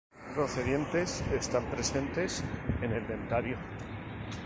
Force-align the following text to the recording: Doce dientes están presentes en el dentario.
Doce 0.35 0.63
dientes 0.63 1.23
están 1.31 1.69
presentes 1.69 2.43
en 2.81 2.91
el 2.91 3.05
dentario. 3.07 3.55